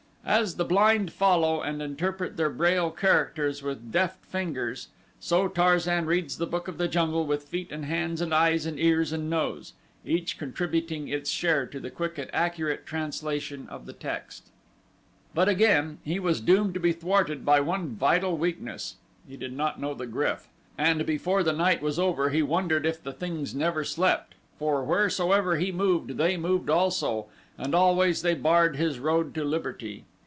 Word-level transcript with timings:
As 0.23 0.55
the 0.55 0.63
blind 0.65 1.11
follow 1.11 1.61
and 1.61 1.81
interpret 1.81 2.37
their 2.37 2.51
Braille 2.51 2.91
characters 2.91 3.63
with 3.63 3.91
deft 3.91 4.23
fingers, 4.23 4.89
so 5.19 5.47
Tarzan 5.47 6.05
reads 6.05 6.37
the 6.37 6.45
book 6.45 6.67
of 6.67 6.77
the 6.77 6.87
jungle 6.87 7.25
with 7.25 7.45
feet 7.49 7.71
and 7.71 7.85
hands 7.85 8.21
and 8.21 8.31
eyes 8.33 8.67
and 8.67 8.79
ears 8.79 9.11
and 9.11 9.31
nose; 9.31 9.73
each 10.05 10.37
contributing 10.37 11.07
its 11.07 11.31
share 11.31 11.65
to 11.65 11.79
the 11.79 11.89
quick 11.89 12.19
and 12.19 12.29
accurate 12.35 12.85
translation 12.85 13.67
of 13.67 13.87
the 13.87 13.93
text. 13.93 14.49
But 15.33 15.49
again 15.49 15.97
he 16.05 16.19
was 16.19 16.39
doomed 16.39 16.75
to 16.75 16.79
be 16.79 16.93
thwarted 16.93 17.43
by 17.43 17.59
one 17.59 17.89
vital 17.95 18.37
weakness 18.37 18.97
he 19.27 19.35
did 19.35 19.51
not 19.53 19.81
know 19.81 19.95
the 19.95 20.07
GRYF, 20.07 20.47
and 20.77 21.03
before 21.03 21.41
the 21.41 21.51
night 21.51 21.81
was 21.81 21.97
over 21.99 22.29
he 22.29 22.43
wondered 22.43 22.85
if 22.85 23.01
the 23.03 23.11
things 23.11 23.55
never 23.55 23.83
slept, 23.83 24.35
for 24.59 24.83
wheresoever 24.85 25.55
he 25.57 25.71
moved 25.71 26.11
they 26.17 26.37
moved 26.37 26.69
also, 26.69 27.25
and 27.57 27.73
always 27.75 28.21
they 28.21 28.35
barred 28.35 28.75
his 28.75 28.97
road 28.99 29.33
to 29.35 29.43
liberty. 29.43 30.05